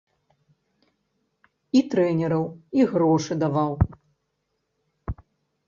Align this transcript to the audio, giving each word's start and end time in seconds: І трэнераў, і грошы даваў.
І 1.81 1.83
трэнераў, 1.91 2.43
і 2.79 2.89
грошы 2.95 3.33
даваў. 3.47 3.73